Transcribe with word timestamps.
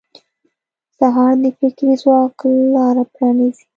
سهار 0.97 1.33
د 1.43 1.45
فکري 1.57 1.93
ځواک 2.01 2.35
لاره 2.75 3.03
پرانیزي. 3.13 3.65